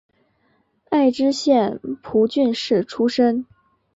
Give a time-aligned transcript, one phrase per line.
[0.89, 3.45] 爱知县蒲郡市出身。